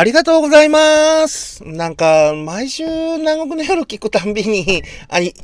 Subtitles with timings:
[0.00, 1.62] ありがとうございます。
[1.62, 2.84] なんか、毎週
[3.18, 5.34] 南国の夜聞くたんびに、 あい、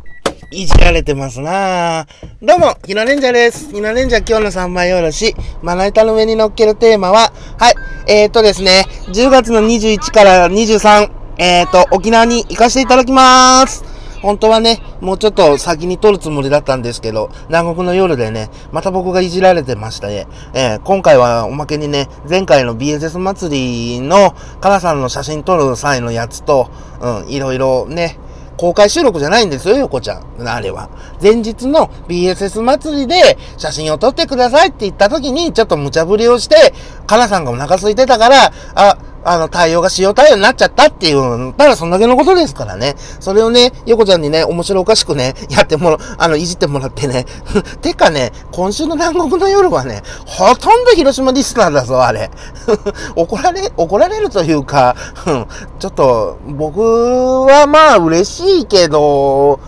[0.50, 2.06] いじられてますな
[2.40, 3.70] どうも、ひなレンジャーです。
[3.70, 7.74] ひなレンジャー今日の3枚おろし、まな板の上に乗っけるテーマは、はい、
[8.06, 13.95] えーとですね、10月の21から23、えーと、沖縄に行かせていただきます。
[14.26, 20.26] 本当はね、もうちょっと先に撮るつもりだったんですけど、南国の夜でね、また僕がいじられてましたね。
[20.52, 26.68] えー、今回はおまけにね、前回の BSS 祭りのカラさんの写真撮る際のやつと、
[27.00, 28.18] うん、いろいろね、
[28.56, 30.48] 公開収録じゃないんですよ、横ちゃん。
[30.48, 30.90] あれは。
[31.22, 36.74] 前日の BSS 祭りで写真を撮ってくださいって言った時に、ちょっと無茶ぶりをして、
[37.06, 42.94] カナさんがお腹空いてたから、あ、あの、対応が塩対応になっちゃったっていう、ただそんだけのことですからね。
[43.18, 47.26] それをね、横ちゃんにね、面白おかしくね、やってもら、あの、いじってもらってね。
[47.82, 52.30] てかね、今週の南国の夜はね、ほとんど広島リスナーだぞ、あれ。
[53.16, 54.94] 怒られ、怒られるというか、
[55.80, 59.58] ちょっと、僕はまあ嬉しいけど、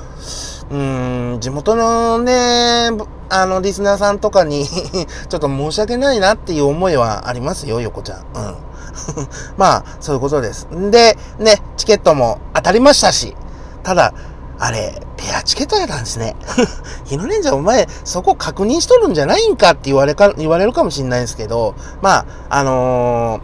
[0.71, 2.91] うん、地元のね、
[3.31, 8.19] あの、リスナーさんとかにちょっと申し訳ないなっていう思いはありますよ、横ちゃん。
[8.35, 8.68] うん。
[9.57, 10.67] まあ、そういうことです。
[10.73, 13.37] んで、ね、チケットも当たりましたし、
[13.83, 14.13] ただ、
[14.59, 16.35] あれ、ペアチケットやったんですね。
[17.07, 19.71] 日野レンジャーお前、そこ確認しとるんじゃないんか？
[19.71, 23.41] って言われか、言われるかもしれないんですけど、まあ、あのー、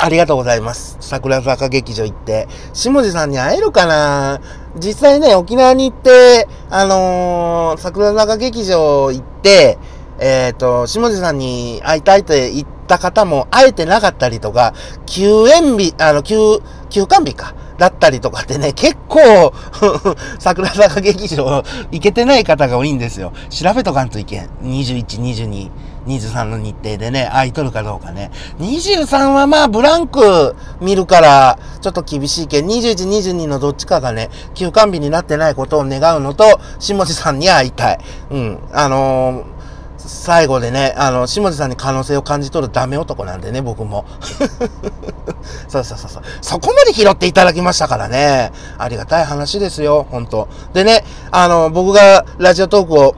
[0.00, 0.96] ありがとうございます。
[1.00, 4.40] 桜坂劇場行って、下地さんに会えるかな？
[4.76, 9.76] 実際ね、沖縄に行って、あのー、桜坂劇場行って、
[10.20, 14.74] えっ、ー、と、下地さんに会いたいって言ってた方も会えてなかったりとか、
[15.06, 17.54] 休園日、あの、休、休館日か。
[17.78, 19.54] だったりとかってね、結構
[20.40, 23.32] 桜坂劇場行けてない方が多いんですよ。
[23.50, 24.48] 調べとかんといけん。
[24.64, 25.70] 21、22、
[26.06, 28.32] 23の日程でね、空いとるかどうかね。
[28.58, 32.66] 23はまあブランク見るから、ちょっと厳しいけん。
[32.66, 37.98] 21、22のどっちかがね、休館日になってないことを願うのと、下地さんに会いたい。
[38.30, 38.58] うん。
[38.72, 39.57] あのー
[40.08, 44.06] 最後でね、あの、下地さんに可能性を感じ取るダメ男なんでね、僕も。
[45.68, 46.22] そうそうそうそう。
[46.40, 48.50] そこまで拾っていただきましたからね。
[48.78, 53.14] ありがたい話ですよ、本当でね、あの、僕がラジオトークを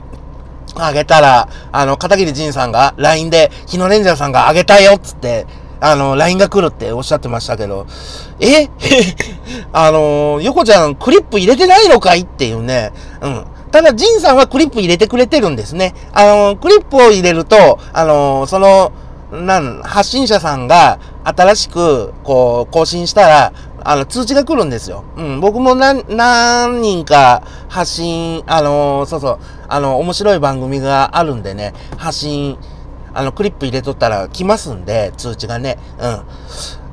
[0.75, 5.47] あげたら、あの、片桐仁さんが LINE で、日野レンジャーさんがあげたよつって、
[5.79, 7.87] あの、LINE が来るっておっしゃってましたけど、
[8.39, 8.67] え？
[9.73, 12.21] あの、横ちゃんクリップ入れてないのかい？
[12.21, 12.91] っていうね、
[13.21, 13.45] うん。
[13.71, 15.93] ただ、ジンさんはクリップ入れてくれてるんですね。
[16.13, 18.91] あの、クリップを入れると、あの、その、
[19.31, 25.05] なん、発信者さんが新しく、こう、更新したら、あの、通知が来るんですよ。
[25.15, 29.39] うん、僕も何、何人か発信、あの、そうそう、
[29.69, 32.57] あの、面白い番組があるんでね、発信、
[33.13, 35.77] あの、クリップ入れとったら来ますんで、通知がね。
[35.99, 36.21] うん。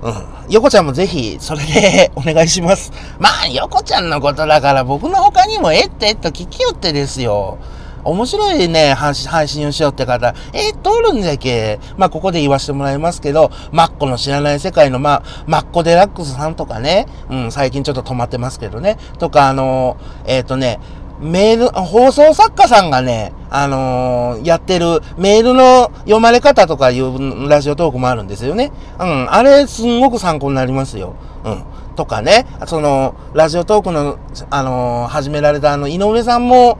[0.02, 0.14] うん。
[0.48, 2.92] 横ちゃんもぜひ、それでお願いします。
[3.18, 7.58] まあ、横ちゃんのことだから僕の他にもえってえっと聞きよってですよ。
[8.04, 9.14] 面白いね、配
[9.48, 11.78] 信をしようって方、えー、通るんじゃけ。
[11.96, 20.78] まあ、ここで言わせてもらいますけど、マッコの知らない世界の、まあ、マッコデラックスさんとかね、うん、最近ちょっと止まってますけどね、とか、あのえっ、ー、とね、
[21.20, 28.70] メール、放送作家さんがね、あのー、やってるメールの読まれ方とかいうラジオトークもあるんですよね。
[29.00, 29.32] うん。
[29.32, 31.14] あれ、すんごく参考になりますよ。
[31.44, 31.64] うん。
[31.96, 34.18] とかね、その、ラジオトークの、
[34.50, 36.78] あのー、始められたあの、井上さんも、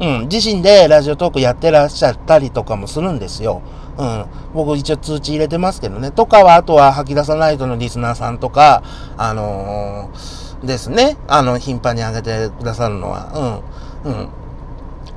[0.00, 3.62] うん、自身でラジオトークやってらっしゃったりとかもするんですよ。
[3.96, 4.26] うん。
[4.54, 6.10] 僕一応通知入れてますけどね。
[6.10, 8.82] とかは、あとは吐き出さないとのリスナーさんとか、
[9.16, 11.16] あのーですね。
[11.28, 13.62] あの、頻繁に上げてくださるのは。
[14.04, 14.12] うん。
[14.12, 14.28] うん。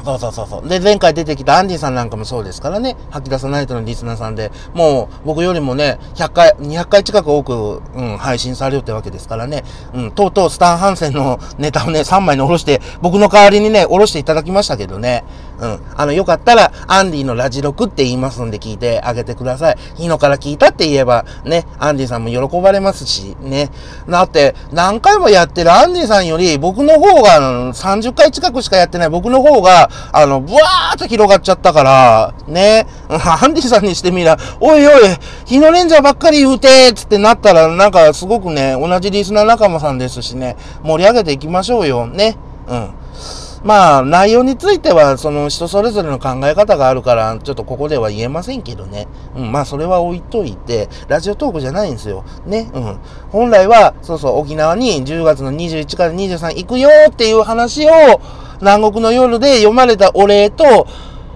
[0.04, 0.68] そうそうそうそう。
[0.68, 2.98] で、前回出てきたアンディさんなんかもそうですからね。
[3.12, 9.64] 吐き出さないとのリスナーさんで、もう僕よりもね、100回、200回近く多く、うん、配信されるってわけですからね。
[9.94, 15.24] うん、とうとうスタン・ハンセンのネタをね、3枚に下ろして、僕の代わりにね、下ろしていただきましたけどね。
[15.62, 15.80] うん。
[15.96, 19.78] あの、よかったら、アンディのラジロクって言いますんで聞いてあげてください。
[19.96, 23.70] 日野から聞いたって言えば、ね、アンディさんも喜ばれますし、ね。
[24.10, 27.40] だって、何回もやってるアンディさんより、僕の方が、
[27.74, 32.88] 30回近くしかやってない僕の方が、あの、ブワーっと広がっちゃったから、ね。
[33.10, 34.94] アンディさんにしてみら、おいおい、
[35.46, 42.36] 日野レンジャーばっかり言うてつってなったら、なんかすごくね、同じリスナー仲間さんですしね、盛り上げていきましょうよ、ね。
[42.68, 42.94] うん。
[43.64, 49.08] まあ、内容については、その人それぞれの考え方があるから、ちょっとここでは言えませんけどね。
[49.36, 52.26] うん、まあ、それは置いといて、ラジオトークじゃないんですよ。
[52.48, 52.72] ね。
[52.74, 53.00] うん。
[53.32, 57.92] 本来は、そうそう、沖縄に10月の21から23行くよっていう話を、
[58.62, 60.88] 南国の夜で読まれたお礼と、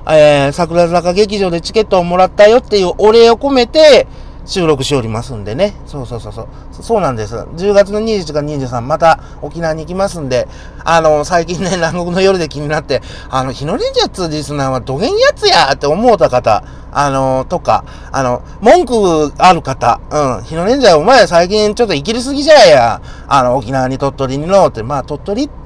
[0.07, 4.07] えー、桜坂劇場でチケットをもらったよっていうお礼を込めて、
[4.45, 5.73] 収録しておりますんでね。
[5.85, 6.47] そうそうそうそう。
[6.71, 7.35] そうなんです。
[7.35, 10.47] 10月の21か23、また沖縄に行きますんで、
[10.83, 25.64] あの、最近ね、 南国の夜で気になって、あの、日のレンジャーツリスナーはどげんやつやって思うた方、あの、とか、あの、文句ある方、うん、日のレンジャーお前最近ちょっと生きりすぎじゃや、あの、沖縄に鳥取にのって、まあ、鳥取って、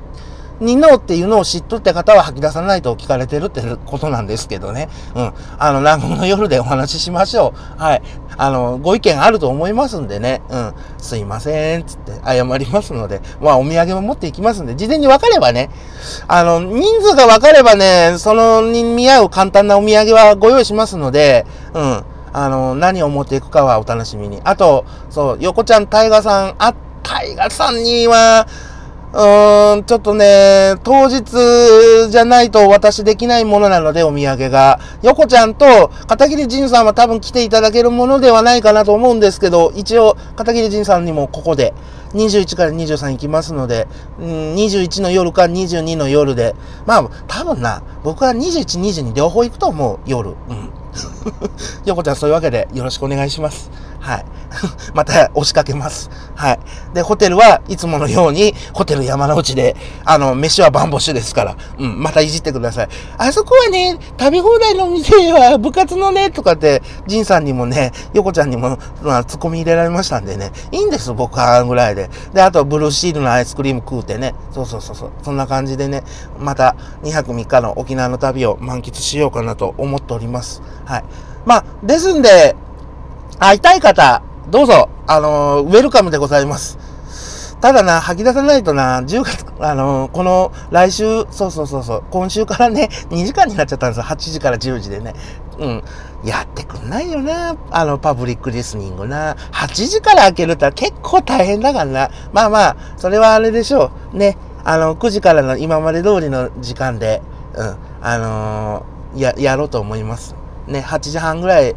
[0.60, 4.90] にのっていうのを知っとって方は吐き出さないと聞かれてるってことなんですけどね。
[5.16, 5.34] うん。
[5.58, 7.82] あの、南国の夜でお話ししましょう。
[7.82, 8.02] はい。
[8.38, 10.42] あの、ご意見あると思いますんでね。
[10.50, 10.74] うん。
[10.98, 11.84] すいません。
[11.86, 13.22] つって謝りますので。
[13.42, 15.70] まあ、お土産も持っていきますんで、事前に分かればね。
[16.28, 22.04] あの、人数が分かればね、そのに見合う簡単なお土産はご用意しますので、うん。
[22.32, 24.40] あの、何を持っていくかはお楽しみに。
[24.44, 26.74] あと、そう、横ちゃん、タイガさん、あ、
[27.04, 28.48] タイガさんには、
[29.12, 34.80] うーん、ちょっとね、当日じゃないと私できないものなので、お土産が。
[35.02, 41.74] 横ちゃんと片桐仁さんは多分来ていただけるものではないかなと思うんですけど、一応片桐仁さんにもここで
[42.14, 43.88] 21から23行きますので、
[44.20, 46.56] うん、21の夜か22の夜で。
[46.86, 50.30] まあ、多分な、僕は21、22両方行くと思う、夜。
[50.30, 50.70] うん。
[51.86, 53.72] 横ちゃんそういうわけでよろしくお願いします。
[54.00, 54.26] はい。
[54.94, 56.10] また押しかけます。
[56.36, 56.60] はい。
[56.94, 59.76] で、ホテルはいつものように、ホテル山之内で、
[60.06, 62.90] あの、飯はバンボシュですから、うん、またいじってください。
[63.18, 72.10] あそこはね、食べ放題の店は部活のね、とかって、ジンさんにもね、横ちゃんにも、まあ、突っ込み入れられましたんでね、いいんです、僕はぐらいで。
[72.34, 76.04] で、あと、ブルーシールのアイスクリーム食うてね、そうそうそうそう、そんな感じでね、
[76.40, 80.62] また2泊3日の沖縄の旅を満喫しようかなと思っております。
[80.86, 81.04] はい。
[81.46, 82.56] まあ、ですんで、
[83.38, 86.78] 会いたい方、どうぞ、あのー、ウェルカムでございます。
[87.62, 94.04] ただな、吐き出さないとな、10月、あのー、この来週、そうそうそうそう、今週からね、 2時間になっちゃったんですよ。
[94.04, 95.14] 8時から10時でね。
[95.60, 95.84] うん。
[96.24, 99.36] やってくんないよな、あの、パブリックリスニングな。
[99.52, 102.10] 8時から開けるって結構大変だからな。
[102.32, 104.18] まあまあ、それはあれでしょう。
[104.18, 104.38] ね。
[104.64, 107.22] あの、9時からの今まで通りの時間で、
[107.56, 110.39] うん、あのー、や、やろうと思います。
[110.70, 111.76] ね、8時半ぐらい、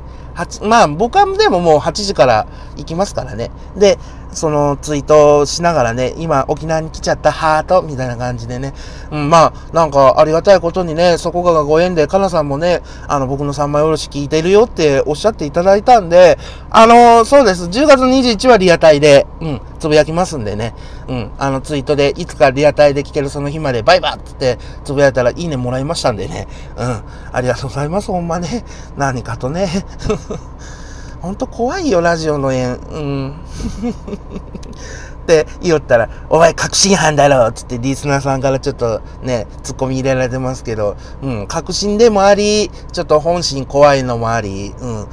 [0.62, 2.46] まあ僕はでももう8時から
[2.76, 3.50] 行きますからね。
[3.76, 3.98] で、
[4.32, 8.72] そのツイートしながらね、今沖縄に来ちゃったハートみたいな感じでね。
[9.10, 16.38] うん、まあ、なんかありがたいことにね、そこがご縁で、かなさんもね、あの僕の三枚おろし聞いてるよっておっしゃっていただいたんで、
[16.70, 17.64] あのー、そうです。
[17.64, 20.74] 10月21はリアタイで、うん、つぶやきますんでね。
[21.08, 26.48] うん、あのツイートで、いつかリアタイで聞けるその日までバイバッってつぶやいたらいいねもらいましたんでね。
[26.76, 27.02] うん、
[27.32, 28.08] ありがとうございます。
[28.08, 28.64] ほんまね。
[28.96, 29.68] 何かとね。
[31.22, 32.74] ほんと怖いよ、ラジオの縁。
[32.74, 33.34] うん。
[35.22, 45.06] って言おったら、お前確信犯だろつってリスナーさんからちょっとね、突っ込み入れられてますけど、うん、確信でもあり、ちょっと本心怖いのもあり、うん。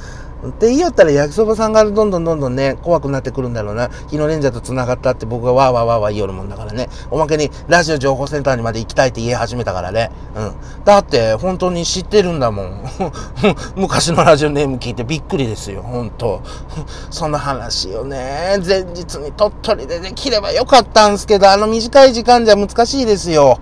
[0.48, 3.88] って言いよったら焼きそばさんがどんどんどんどんね、怖くなってくるんだろうな。
[4.08, 6.88] 日のレンジャーと繋がったって僕がわーわーわーわー言いよるもんだからね。
[7.10, 10.10] おまけにラジオ情報センターにまで行きたいって言い始めたからね。
[10.34, 10.84] うん。
[10.84, 12.82] だって本当に知ってるんだもん。
[13.76, 15.82] 昔のラジオネーム聞いてびっくりですよ。
[15.82, 16.40] 本当
[17.10, 23.58] そんな話をね、前日に鳥取でできればよかったんすけど、あの短い時間じゃ難しいですよ。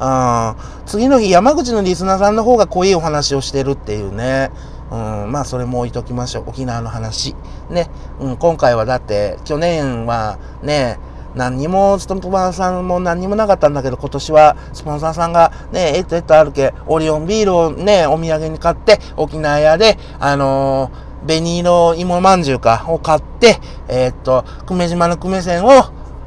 [0.00, 0.54] うん。
[0.86, 4.50] 次の日山口のリスナーさんの方が濃いお話をしてるっていうね。
[4.90, 4.96] う
[5.26, 6.44] ん、まあそれも置いときましょう。
[6.48, 7.34] 沖縄の話。
[7.70, 7.90] ね。
[8.20, 10.98] うん、今回はだって、去年はね、
[11.34, 23.58] 何にもストンプマンさんも何にもなかったんだけど、今年はスポンサーさんがね、えっとえっとあるけ、オリオンビールをね、お土産に買って、沖縄屋で、あのー、紅色芋まんじゅうか、を買って、
[23.88, 25.70] えー、っと、久米島の久米線を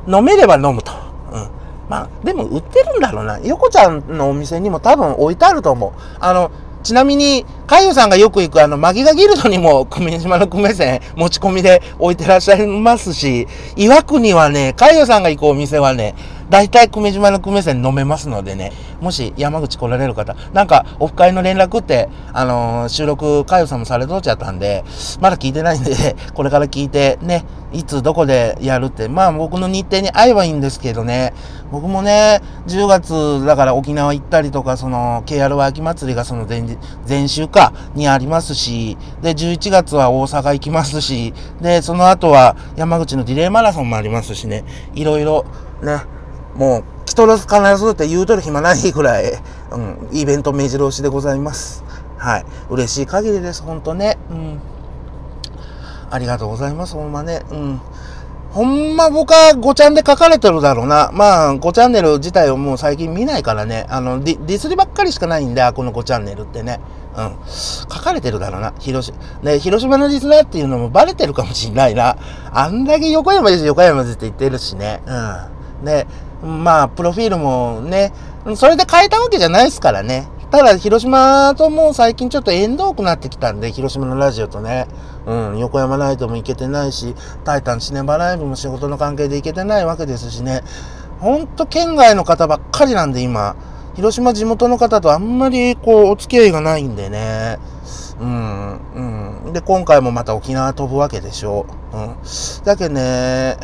[0.07, 0.91] 飲めれば飲むと。
[1.31, 1.50] うん。
[1.88, 3.39] まあ、でも売ってるんだろうな。
[3.39, 5.91] 横ちゃんのお店にも多分置いてあると思う。
[6.19, 6.51] あの、
[6.83, 16.15] ちなみに、海洋さんがよく行くあの、マギガギルドにも、久米島の久米線持ち込みで置いてらっしゃいますし、岩国はね、海洋さんが行くお店はね、
[16.50, 24.84] 大体久米島の久米線飲めますのでね、もし山口来られる方、なんかオフ会の連絡って、あのー、収録、かよさんもされとっちゃったんで、
[25.22, 31.34] まだ聞いてないんで、 これから聞いて、ね、いつどこでやるって、まあ僕の日程に合えばいいんですけどね、
[31.72, 36.63] 僕もね、10月だから沖縄行ったりとか、その、KRY 秋祭りがその前、
[37.08, 44.63] 前週かにありますし、で、11月は大阪行きますし、で、その後は山口のディレイマラソンもありますしね、
[44.96, 45.46] いろいろ
[45.84, 46.00] ね、
[46.56, 49.34] もう、来とらず必ずって言うとる暇ないぐらい、
[49.72, 51.84] うん、イベント目白押しでございます。
[52.18, 52.46] はい。
[52.70, 54.18] 嬉しい限りです、ほんとね。
[54.29, 54.60] うん。
[56.12, 57.44] ありがとうございます、ほんまね。
[57.51, 57.82] うん。
[58.51, 61.12] ほんま僕は5チャンで書かれてるだろうな。
[61.13, 63.86] まあ、5チャンネル自体をもう最近見ないからね。
[63.89, 66.79] あの、ディディスりばっかりしかないんだ、この5チャンネルってね。
[67.15, 67.36] うん。
[67.48, 68.74] 書かれてるだろうな。
[68.79, 69.18] 広島。
[69.44, 72.18] ね、広島のリスナーっていうのもバレてるかもしんないな。
[72.51, 75.01] あんだけ横山です、横山ですって言ってるしね。
[75.06, 75.86] うん。
[75.86, 76.08] で、
[76.43, 78.13] まあ、プロフィールもね、
[78.55, 80.27] それで変えたわけじゃないですからね。
[80.51, 84.88] ただ、広島ともう最近ちょっと縁遠くなってきたんで、広島のラジオとね。
[85.27, 90.63] うん、横山ナイトも行けてないし、タイタンシネマライブも仕事の関係で行けてないわけですしね。
[91.19, 93.55] ほんと県外の方ばっかりなんで今、
[93.96, 97.60] 広島地元の方とあんまりこうお付き合いがないんでね。
[98.19, 98.79] うん、
[99.46, 99.53] うん。
[99.53, 101.98] で、今回もまた沖縄飛ぶわけでしょう。
[101.98, 102.15] うん。
[102.63, 103.58] だけどね、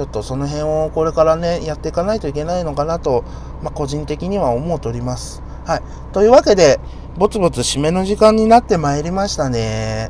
[0.00, 3.22] ちょっとその辺をこれからね、やっていかないといけないのかなと、
[3.62, 5.42] まあ、個人的には思うとおります。
[5.66, 5.82] はい。
[6.14, 6.80] というわけで、
[7.18, 10.08] ぼつぼつ締めの時間になってまいりましたね。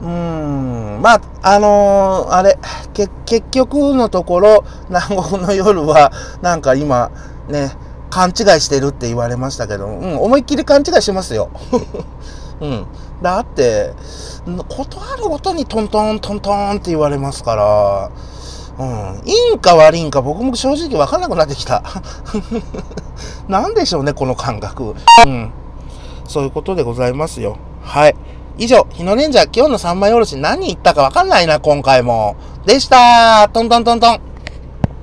[0.00, 1.02] うーん。
[1.02, 2.58] まあ、あのー、あれ、
[2.94, 3.10] 結
[3.50, 7.10] 局のところ、南国の夜は、なんか今、
[7.50, 7.72] ね、
[8.08, 11.50] 勘違いしてるって言われましたけど、うん、思いっきり勘違いしてますよ。
[12.62, 12.86] うん。
[13.20, 13.92] だって、
[14.46, 18.10] 断るごとにトントントントンって言われますから、
[18.78, 19.22] うん。
[19.24, 21.82] いいんか悪いんか僕も正直わかんなくなってきた。
[23.48, 24.94] なんでしょうね、この感覚。
[25.26, 25.52] うん。
[26.26, 27.56] そういうことでございますよ。
[27.82, 28.16] はい。
[28.56, 32.36] 以上、日野レンジャー今日の三枚おろし何言ったかわかんないな、今回も。
[32.64, 34.33] でしたトントントントン。